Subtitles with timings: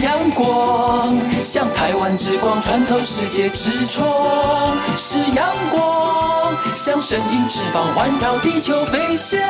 [0.00, 1.10] 阳光，
[1.42, 4.06] 像台湾之光穿透世界之窗；
[4.96, 9.40] 是阳光，像神鹰翅膀环绕地球飞翔。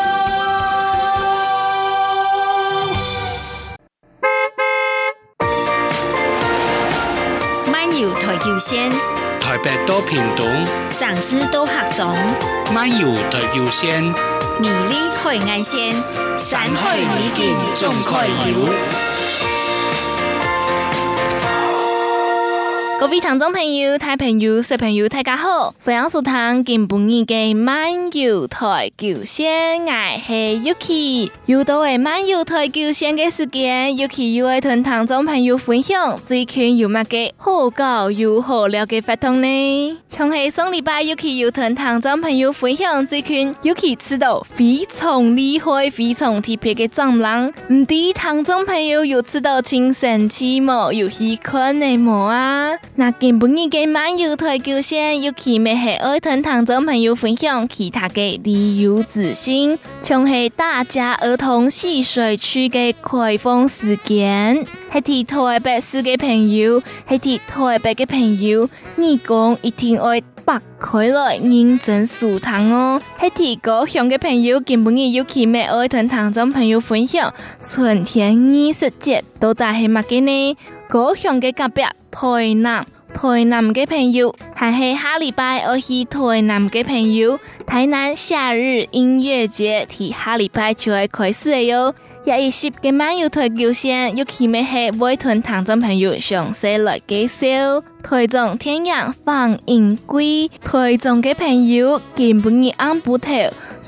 [7.71, 8.91] 漫游台九线，
[9.41, 10.46] 台北到屏东，
[10.89, 12.15] 上司到合总，
[12.73, 14.03] 漫游台九线，
[14.59, 15.93] 美丽海岸线，
[16.39, 19.07] 山海美景总可游。
[23.00, 25.72] 各位听众朋友、大朋友、小朋友，大家好！
[25.84, 31.30] 欢迎收听今晡日嘅漫游台九线，我是 Yuki。
[31.46, 39.96] 又到嘅漫游台九线嘅时间，Yuki 又会同听众朋友分享最近有乜嘅好搞又好料嘅活动呢？
[40.08, 47.46] 从系上礼拜，Yuki 又同听众朋友分享最近 Yuki 吃到非常厉害、非常特别嘅蟑螂。
[47.69, 50.92] 唔知听众朋友有吃到亲身去冇？
[50.92, 52.72] 有去看嘅冇啊？
[53.00, 80.56] 那今晡日嘅漫游台九线尤其咩系爱同听众朋友分享其他的旅游资讯，像系大家儿童戏水区的开放时间，系提台北市的朋友，系提台北的朋友，你讲一定爱打开来认真舒坦哦，系提高雄的朋友，今晡日尤其咩爱同听众朋友分享春天艺术节到底系乜嘅呢？
[80.88, 81.83] 高雄的隔壁。
[82.11, 91.95] 台南，台南嘅朋友，还系下礼拜我去台南嘅朋友，台南夏日音乐节，提下礼拜就会开始嘅哟。
[92.25, 97.83] 廿一十嘅漫游台九线，尤其咩系会同听众朋友详细来介绍。
[98.02, 103.32] 台中天阳放映会，台中嘅朋友今晡日暗晡头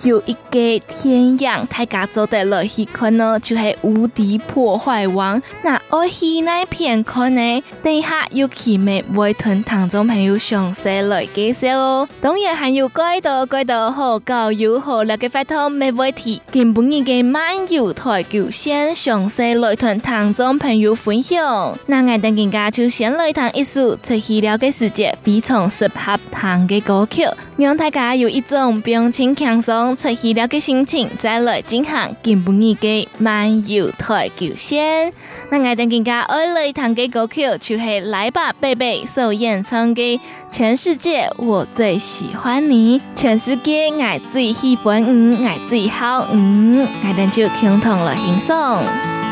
[0.02, 5.40] 有一个天阳，大家做得来去看咯，就系无敌破坏王。
[5.62, 12.08] 那我去那片看呢，等一下有奇美会同听众朋友详细来介绍哦。
[12.20, 16.42] 当然还有几多几多好搞又好料嘅活动没问题。
[16.50, 21.78] 今晡日嘅漫游台九线详细来同听众朋友分享。
[21.86, 23.96] 那我等更加就先来谈一首。
[24.10, 27.22] 出去了嘅时节非常适合听嘅歌曲，
[27.56, 35.12] 让大家有一种不用轻轻松出去了嘅心情，再来进行今晡日嘅漫游台球线。
[35.52, 40.18] 那我哋更加爱来听嘅歌曲，就系来吧贝贝所演唱嘅
[40.50, 49.29] 《全世界我最喜欢你》，全世界我最喜欢你，我最好你，我哋就共同来欣赏。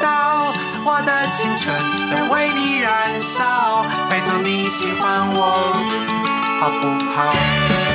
[0.00, 0.52] 道，
[0.84, 1.74] 我的青春
[2.06, 5.72] 在为你燃烧，拜托你喜欢我，
[6.60, 7.87] 好不好？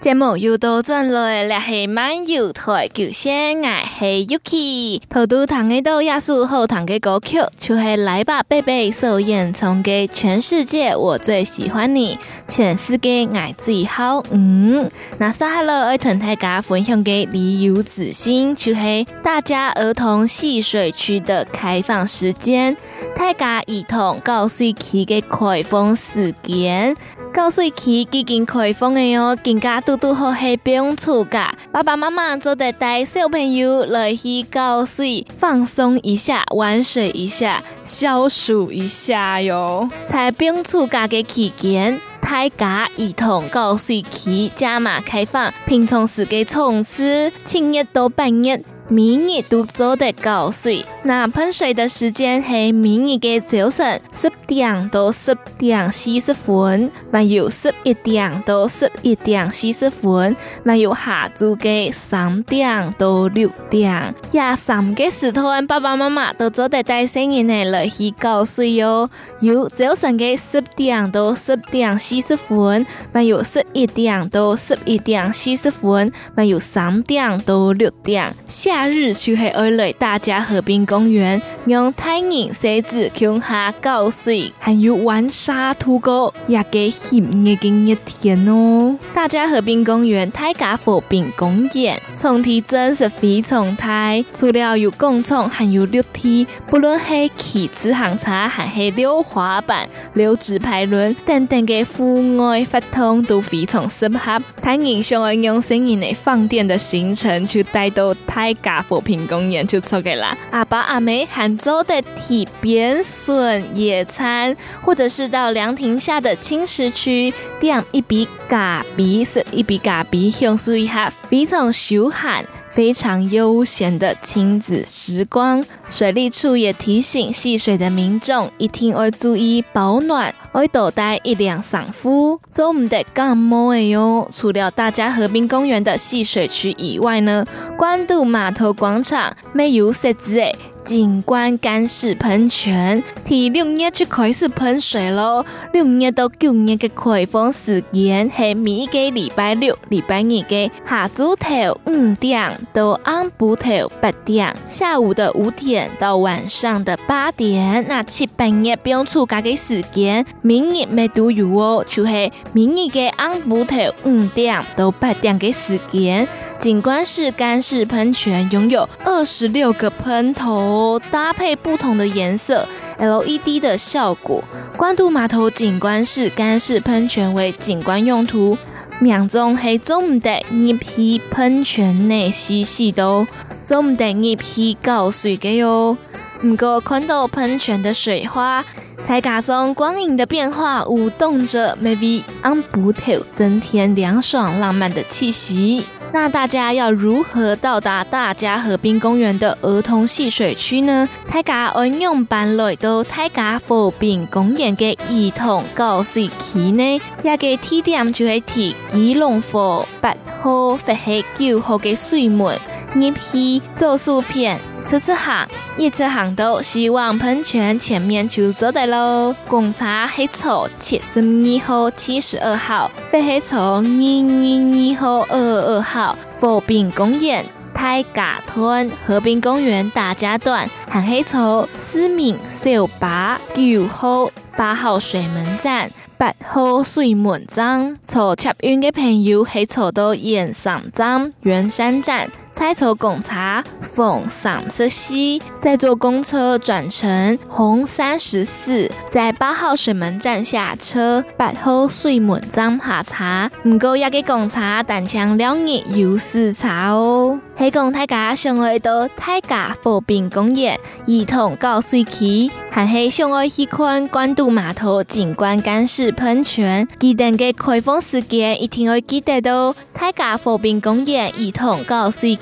[0.00, 3.68] 节目又到转来，了是漫游台九线，我
[3.98, 5.02] 是 Yuki。
[5.10, 12.16] 头都弹的到亚述后弹的歌曲，就是来吧贝贝首演唱的《全世界我最喜欢你》，
[12.48, 14.24] 全世界爱最好。
[14.30, 22.74] 嗯，那撒哈罗爱同大家分享的旅游资讯，就是大家儿童戏水区的开放时间，
[23.14, 26.96] 大家儿童到水区的开放时间，
[27.34, 29.82] 到水区已经开放的哟，更加。
[29.90, 39.88] 嘟嘟好系不用出噶，爸爸妈妈就得带小朋友来去搞水，放松一下，玩水一下，消暑一下哟。
[40.06, 48.62] 在不用出噶嘅期间，大家儿童搞水区加码开放，平常时嘅从事清热到半日。
[48.92, 64.14] 每日都做得搞水，那喷水的时间系每日嘅早晨十点到十点四十分，还有十一点到十一点四十分，还有下昼嘅三点到六点。
[64.32, 69.08] 呀三个时段，爸爸妈妈都做得带细人嚟来去搞水哟。
[69.40, 78.34] 有早晨嘅十点到十点四十分，还有十一点到十一点四十分，还有三点到六点。
[78.44, 88.98] 夏日就系爱来大家和平公园，用大人小子共下搞水，还有玩沙土狗，也给很热嘅一天哦。
[89.14, 104.42] 大家河滨公园大家河滨公园，场地真是非常大，除了有工厂，还有绿地，不论系骑自行车，还是溜滑板、溜直排轮等等嘅户外活动都非常适合。
[104.60, 108.80] 泰人想要用新颖的放电的行程，去带到大家。
[108.88, 122.46] 和平公园就错给啦，阿爸阿梅喊走的体边笋野餐，或者是到凉亭下的青石区，点一笔咖啡，食一笔咖啡，享受一下非常休闲。
[122.70, 134.28] 非常悠闲的亲子时光，水利处也提醒戏水的民众一定要注意保暖，要多带一两伞裤，做唔得感冒的哟。
[134.30, 137.44] 除了大家河滨公园的戏水区以外呢，
[137.76, 140.54] 关渡码头广场没有设置诶。
[140.84, 145.44] 景观干式喷泉，第六月就开始喷水喽。
[145.72, 157.84] 六月到九月的开放时间是每个礼拜六、礼拜日的下昼头五点到暗晡头八点，下午的五点到晚上的八点。
[157.88, 166.26] 那七八月不用出假的时间，明日没都有哦，就是明日的暗晡头五点到八点的时间。
[166.60, 174.44] 景观式干式喷泉拥有二十六个喷头，搭配不同的颜色 LED 的效果。
[174.76, 178.58] 关渡码头景观式干式喷泉为景观用途，
[179.00, 183.26] 命中系总唔得入去喷泉内洗洗都，
[183.64, 185.96] 总唔得入去搞水嘅哟。
[186.44, 188.62] 唔过看到喷泉的水花，
[189.02, 195.86] 再加上光影的变化，舞动着，maybe 让不头增添凉爽浪漫的气息。
[196.12, 201.08] 那大家要如何到达大家河滨公园的儿童戏水区呢？
[201.32, 207.00] 大家安用搬来到大家河滨公园的儿童教水区呢？
[207.22, 212.58] 一个地点就系提基隆河八号或系九号的水门
[212.92, 214.58] 入去做素片。
[214.84, 215.46] 吃吃行，
[215.76, 219.34] 一直行到希望喷泉前面就做得喽。
[219.46, 226.16] 公车黑坐七十二号、七十二号，飞黑坐二二二号、二二二号。
[226.40, 237.94] 河滨公园太甲屯河滨公园大家段，还系坐市民小巴九号、八号水门站、八号水门站。
[238.04, 242.28] 坐捷运的朋友黑坐到圆山站、圆山站。
[242.52, 243.34] 再坐公车
[243.80, 245.14] 逢三十四，
[245.60, 253.50] 再坐公车转乘红三十四，在八号水门站下车，八号水门站下车。
[253.64, 257.38] 唔过一个公车单枪两日有时差哦。
[257.56, 272.34] 希望大家上爱到大佳河滨公园儿童搞水区，还是想爱去看关渡码头景观干式喷泉，记得嘅开放时间一定要记得到大佳河滨公园儿童搞水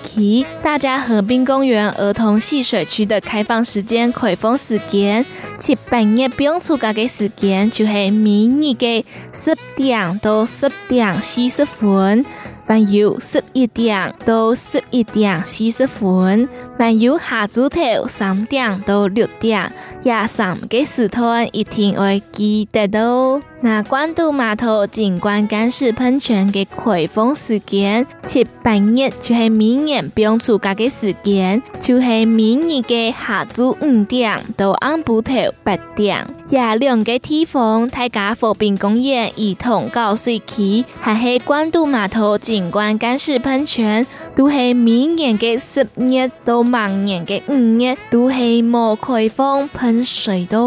[0.62, 5.24] 大家河滨公园儿童戏水区的开放时间、开放时间，
[5.58, 12.24] 七八月不用出家的时间，就是明日的十点到十点四十分。
[12.68, 16.46] 还有十一点到十一点四十分，
[16.78, 19.72] 还有下昼头三点到六点，
[20.02, 23.40] 廿三个时段一定会记得到。
[23.60, 35.32] 那关渡码头景观干式喷泉嘅开放时间，七八月就系每年不用出假嘅时间，就系每日嘅下昼五点到暗部头
[35.64, 36.24] 八点。
[36.50, 42.57] 廿两个地方，大家和平公园儿童搞水区，还是关渡码头景。
[42.58, 50.58] 景观干式喷泉都是每年嘅十月到明年嘅五月都系冇开放喷水的。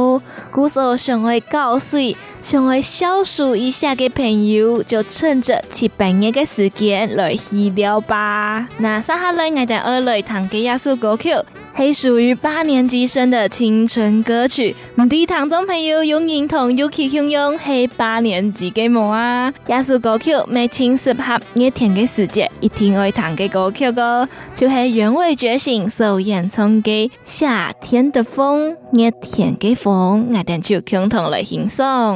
[0.51, 8.69] 故所想去浇水、想去消暑一下嘅朋友，就趁着七八月嘅时间来去了吧。
[8.77, 11.31] 那三下来我哋二来弹嘅一首歌曲。
[11.81, 19.51] 系属于八年级生的青春歌曲，唔知唐中朋友用认同有去享用系八年级嘅冇啊？
[19.65, 32.15] 这首歌曲每轻适合热天嘅时节，一定会弹嘅歌曲个，就系原味觉醒首演唱嘅夏天的风，热天嘅风，我哋就共同来欣赏。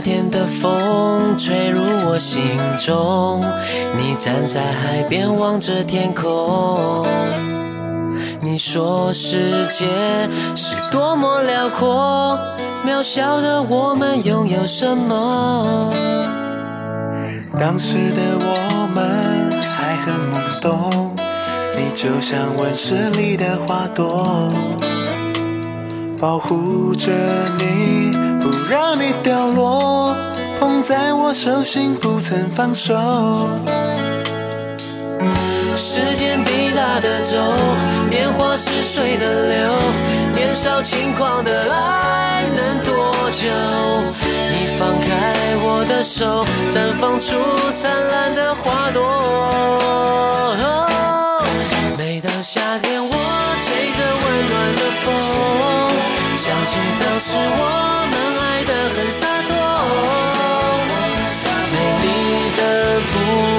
[0.00, 2.40] 夏天的风吹入我心
[2.82, 3.44] 中，
[3.98, 7.06] 你站在海边望着天空，
[8.40, 9.84] 你说世界
[10.56, 12.38] 是多么辽阔，
[12.82, 15.92] 渺小的我们拥有什么？
[17.58, 21.14] 当时的我们还很懵懂，
[21.76, 24.50] 你就像温室里的花朵，
[26.20, 27.10] 保护着
[27.58, 28.10] 你。
[28.40, 30.14] 不让你掉落，
[30.60, 32.94] 捧在我手心不曾放手。
[35.76, 37.36] 时间滴答的走，
[38.10, 39.78] 年华似水的流，
[40.34, 43.48] 年少轻狂的爱能多久？
[44.22, 47.34] 你放开我的手，绽放出
[47.72, 49.00] 灿烂的花朵。
[51.96, 53.10] 每当夏天，我
[53.64, 55.06] 吹着温暖的风，
[56.40, 57.60] 想起当时我
[58.10, 58.14] 们。
[58.40, 59.52] 爱得很洒脱，
[61.72, 62.06] 美丽
[62.56, 62.60] 的
[63.10, 63.12] 蒲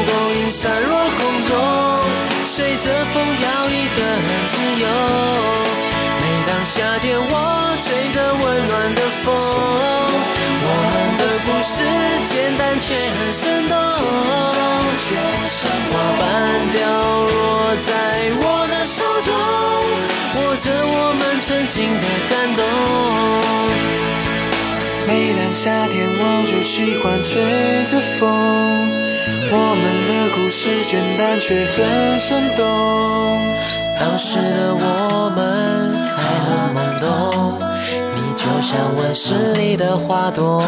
[0.07, 1.49] 公英散落空中，
[2.45, 4.85] 随着风摇曳的很自由。
[6.21, 7.33] 每当夏天，我
[7.85, 9.29] 吹着温暖的风，
[10.63, 11.73] 我们的故事
[12.25, 13.77] 简单却很生动。
[15.91, 16.21] 花瓣
[16.71, 16.79] 掉
[17.23, 17.89] 落在
[18.41, 18.43] 我
[20.63, 22.61] 着我们曾经的感动。
[25.07, 27.41] 每当夏天，我就喜欢吹
[27.89, 28.29] 着风。
[29.53, 32.61] 我们的故事简单却很生动。
[33.99, 37.57] 当时的我们还很懵懂，
[38.13, 40.63] 你就像温室里的花朵，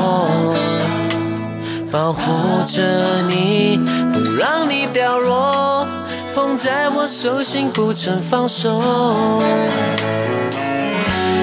[1.92, 2.22] 保护
[2.66, 3.80] 着你，
[4.12, 5.86] 不让你掉落，
[6.34, 8.82] 捧在我手心不曾放手。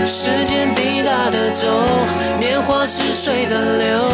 [0.06, 1.66] 时间滴答的走，
[2.38, 4.11] 年华似水的流，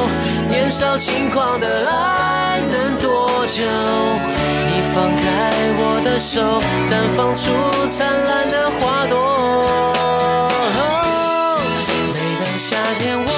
[0.50, 3.64] 年少轻狂的爱能多久？
[3.64, 5.24] 你放开
[5.78, 7.50] 我的手，绽放出
[7.88, 9.16] 灿烂的花朵。
[12.12, 13.30] 每当夏天，我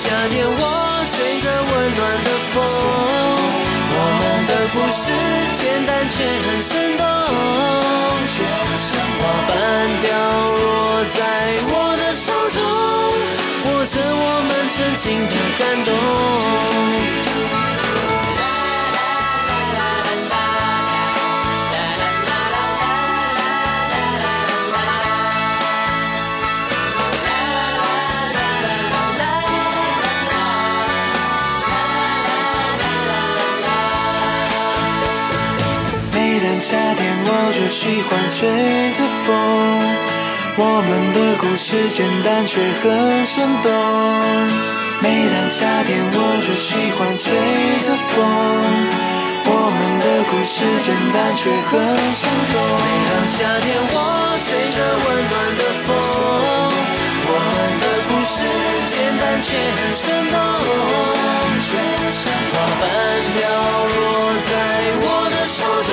[0.00, 0.56] 夏天，我
[1.12, 2.56] 吹着温暖的风，
[3.92, 5.04] 我们的故事
[5.52, 7.04] 简单却很生动。
[9.20, 9.52] 花瓣
[10.00, 10.08] 掉
[10.52, 11.18] 落在
[11.68, 12.58] 我的手中，
[13.66, 17.29] 握着我们曾经的感动。
[37.22, 38.48] 我就喜欢吹
[38.96, 39.28] 着风，
[40.56, 43.70] 我们的故事简单却很生动。
[45.00, 47.32] 每当夏天我就喜欢吹
[47.84, 48.24] 着风，
[49.46, 51.78] 我们的故事简单却很
[52.14, 52.54] 生动。
[52.80, 53.94] 每当夏天我
[54.44, 55.88] 吹着温暖的风，
[57.26, 58.44] 我们的故事
[58.88, 60.38] 简单却很生动。
[62.52, 62.82] 花瓣
[63.36, 63.38] 飘
[63.86, 63.98] 落
[64.42, 64.50] 在
[65.02, 65.90] 我的手中。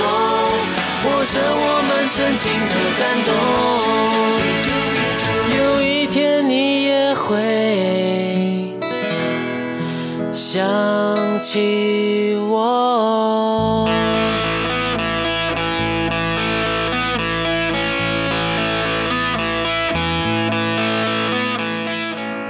[1.06, 3.30] 握着我们曾经的感动，
[5.58, 8.74] 有一天你也会
[10.34, 10.66] 想
[11.42, 13.88] 起我。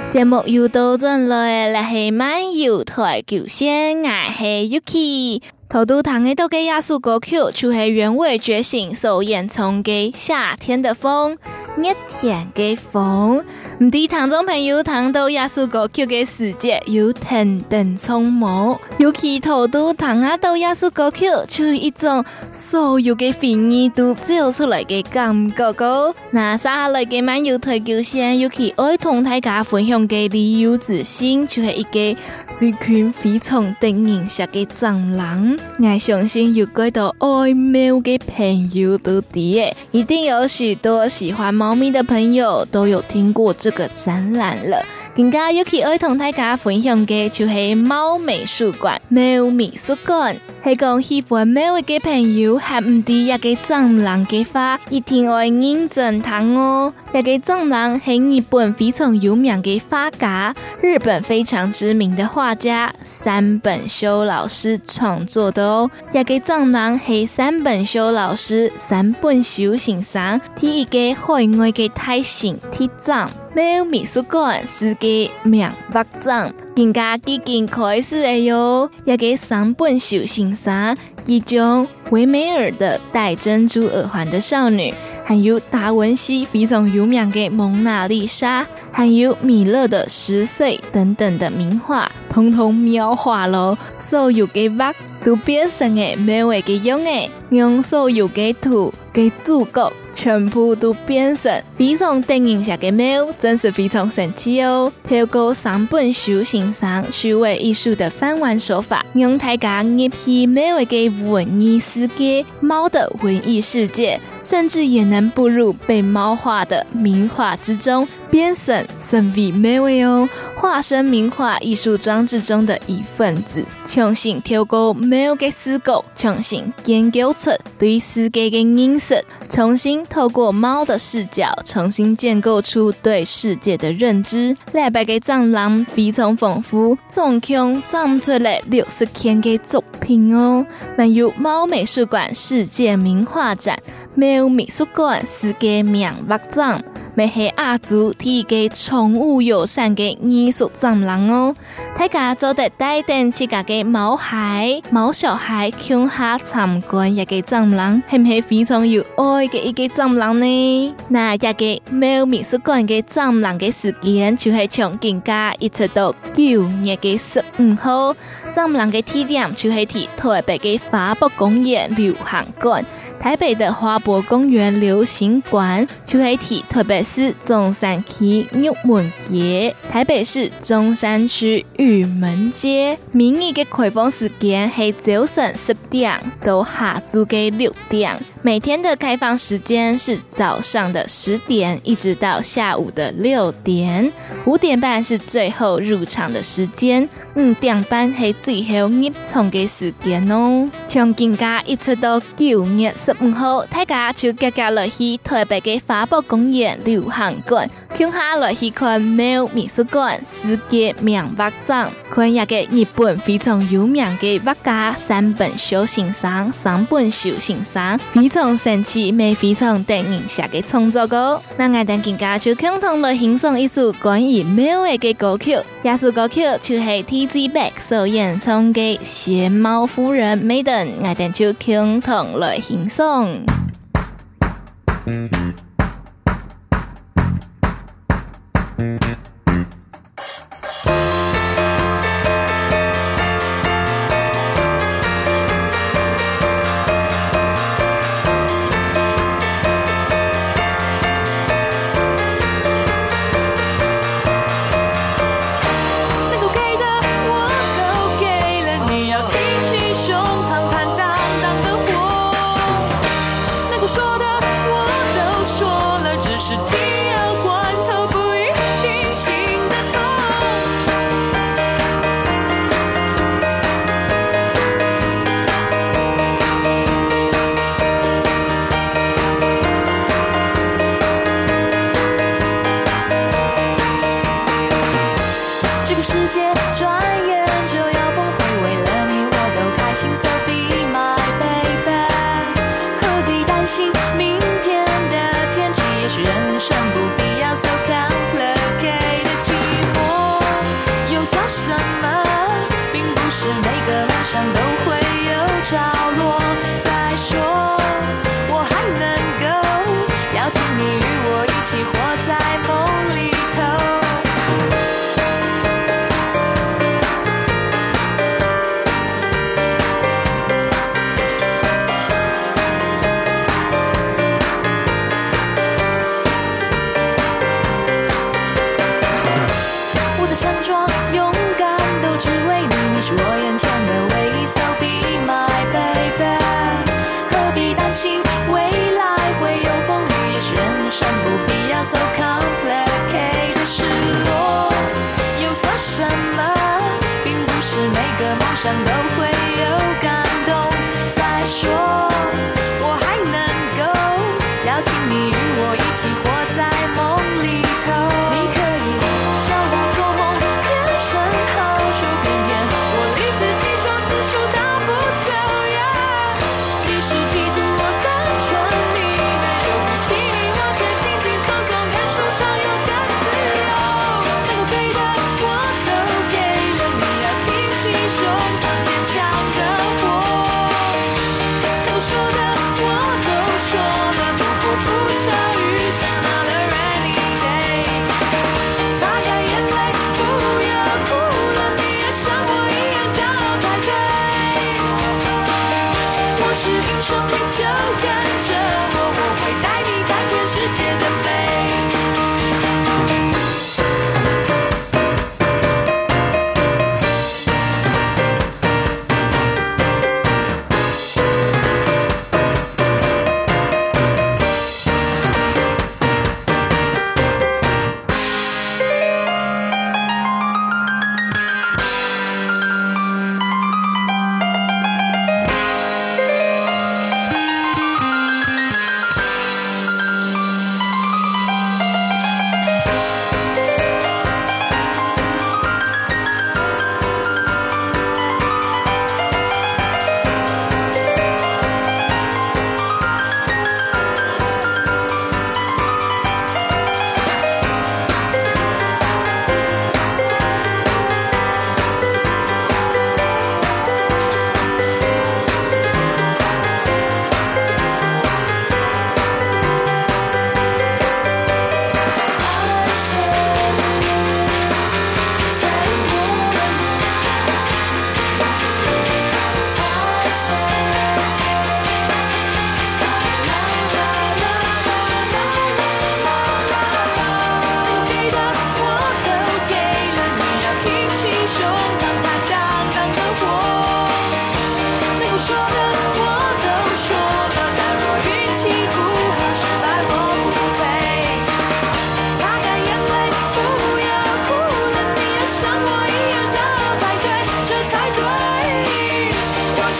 [0.08, 5.42] 节目又到阵了，来系漫游台九线，我系 Yuki。
[5.68, 11.36] 头都堂的都给亚苏歌曲，就是原味觉醒首演唱的夏天的风，
[11.76, 13.44] 热天的风。
[13.78, 26.14] 唔知听众朋友听到亚苏歌曲的时节有等等匆忙，尤其头都堂啊到亚苏歌曲，就是一种所有的回忆都照出来的感觉个。
[26.30, 35.57] 那接下来嘅漫游台九线，尤其爱同大家分享嘅理由之心，就是一个最近非常得人惜嘅蟑螂。
[35.78, 44.82] 我相信有几多爱猫的朋友都知诶，一定有许多喜欢猫咪的朋友都有听过这个展览了。
[45.18, 49.02] 更加有去爱同大家分享的，就是猫美术馆。
[49.08, 56.94] 猫美术馆系讲喜欢猫的朋友，还唔知一个蟑螂嘅话，一定爱认真听哦。
[57.12, 65.90] 一个蟑螂系日本非常有名的画家，日本非常知名的画家山本修老师创作的哦。
[66.12, 73.28] 一个蟑螂系山本修老师山本修先生第一个海外嘅大型特展。
[73.54, 78.90] 猫美术馆是个名画展，更加几经开始的哟。
[79.04, 84.92] 一个三本修先生，其中维梅尔的戴珍珠耳环的少女，
[85.24, 94.92] 还有达文西非常有名的蒙娜丽莎，还有米勒的十岁等等的名画，统统描画了所有的画
[95.24, 99.90] 都变成诶美味的样诶，用所有的土给主角。
[100.18, 104.92] 全部都变成非常电影下的猫，真是非常神奇哦！
[105.08, 118.08] 透过三本修先生趣味艺术的翻玩手法，让大家入去猫的文艺世界、猫的文艺世界，甚至也能步入被猫化的名画之中。
[118.38, 134.54] 变身成为猫哦，化身名画艺术装置中的一份子，重新透过猫的视角，重新建构出对世界的认识，重新透过猫的视角，重新建构出对世界的认知。
[134.72, 140.64] 礼拜的展览非常丰富，总共展出了六十件的作品哦，
[140.96, 143.76] 还有猫美术馆世界名画展、
[144.14, 146.84] 猫美术馆世界名画展。
[147.18, 151.52] 美系亚洲第一个宠物友善的艺术展览哦，
[151.96, 160.94] 大家做得带点自家的毛孩、毛小孩，共下参观一个展览，系唔系非常有爱的一个展览呢？
[161.08, 168.14] 那一个猫美术馆的展览的时间就系从今家一直到九月的十五号，
[168.54, 172.84] 展览的地点就系喺台北的花博公园流行馆，
[173.18, 177.07] 台北的花博公园流行馆就系喺台北。
[177.14, 182.98] 是中山区玉门街，台北市中山区玉门街。
[183.12, 188.20] 明日的开放时间系早晨十点到下昼的六点。
[188.40, 194.12] 每天的开放时间是早上的十点一直到下午的六点，
[194.44, 200.70] 五点半是最后入场的时间，五点半是最后入场的时间哦。
[200.86, 216.52] 从今家一直到九月十五号，大家就各家来去台北的花博公园流行馆，共下来去看猫美术馆世界名画展，看一个日本非常有名的画家三本修行三，
[216.90, 217.98] 本修行三。
[218.12, 221.40] 非常神奇，美非常电影下的创作歌。
[221.56, 233.38] 那我等更加就共同来欣赏一首关于猫嘅歌曲，这首歌曲就系 T Z Back 所演唱嘅《谢猫夫人》Maiden，我等就共同来欣赏。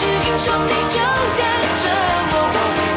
[0.00, 1.00] 是英雄，你就
[1.36, 1.42] 跟
[1.82, 1.90] 着
[2.30, 2.87] 我。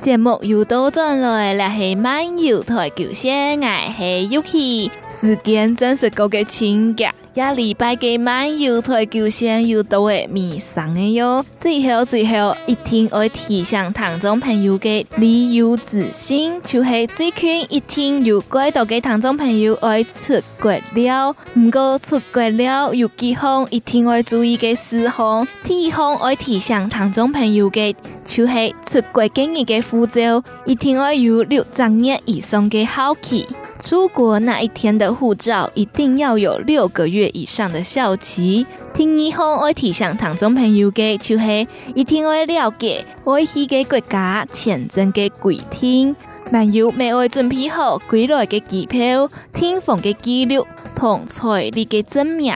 [0.00, 7.10] 节目又倒转来，来系漫游台九线，爱系 Yuki，时间真是过个轻脚。
[7.32, 27.94] 一礼拜嘅漫游台九线又到诶尾声诶哟，最后最后一定要提醒听众朋友嘅旅游资讯，就是最近一定有几多嘅听众朋友爱出国了，唔过出国了有几项一定要注意嘅事项，第一项要提醒听众朋友嘅，
[28.30, 28.52] 就是
[28.86, 33.44] 出国建议嘅护照一定要有六个月以上嘅效期。
[33.80, 38.64] 出国那一天的护照一定要有六个月以上的效期。
[38.94, 41.66] 听以后我提醒听众朋友嘅，就是
[41.96, 46.14] 一定要了解我去嘅国家签证嘅规定，
[46.52, 50.64] 还有每位准备好归来嘅机票、订房嘅记录
[50.94, 52.54] 同财力嘅证明。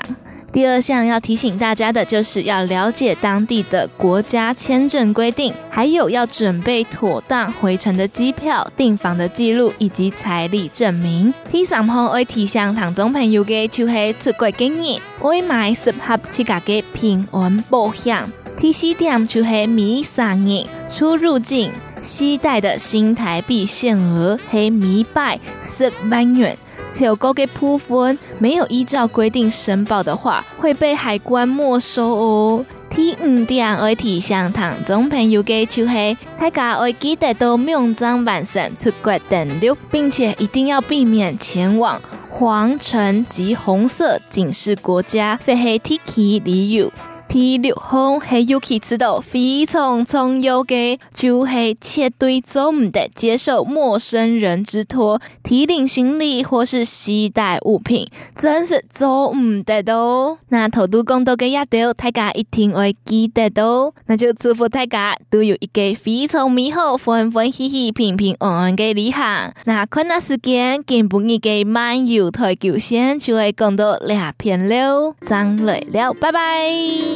[0.54, 11.34] 第二项要提醒大家的，就是要了解当地的国家签证规定，还有要准备妥当回程的机票、订房的记录以及财力证明。
[11.50, 18.24] 第三项会提醒听众朋友嘅，就是出国建议会买适合自家嘅平安保险。
[18.56, 26.56] 第四点就是每三年出入境携带的新台币限额系每百十万元。
[26.94, 32.64] 超过的部分没有依照规定申报的话，会被海关没收哦。
[32.88, 46.92] T 五点要提醒听众朋友嘅就系，大家会记得到名正完成出国登录，并且一定要避免前往黄橙及红色警示国家，非黑 T K 旅游。
[47.28, 58.06] 第六项系 Yuki 知道非常重要嘅，就系切对做唔得接受陌生人之托提领行李或是携带物品，
[58.36, 60.38] 真是做唔得到。
[60.50, 63.92] 那头都讲到嘅一条，大家一定会记得到。
[64.06, 69.52] 那就祝福大家都有一个非常美好、欢欢喜喜、平平安安嘅旅行。
[69.64, 77.13] 那困难时间，今晡日嘅漫游台九线就会讲到两篇了，张来了，拜拜。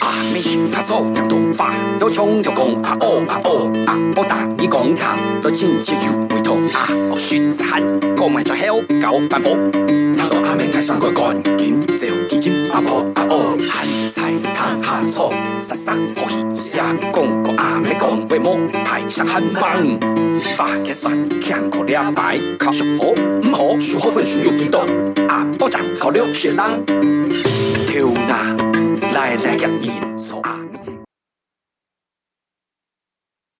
[0.00, 3.98] 啊，没事，他做长头发，又冲又拱啊哦啊哦啊！
[4.16, 6.88] 我打你讲他，我亲切又回头啊！
[7.10, 7.82] 我选择喊，
[8.18, 9.56] 我买只香膏拌火，
[10.16, 19.62] 他到阿妹台上个干净，就几斤阿婆阿哦，咸菜汤下错，杀杀可以下讲个阿妹讲为么台上很忙，
[20.56, 23.78] 发个酸强口两百，靠上好唔好？
[23.78, 24.80] 数好分数有几多？
[25.28, 26.70] 啊，我讲靠六血浪，
[27.90, 28.54] 跳那。
[29.12, 30.60] 来来，给你说啊。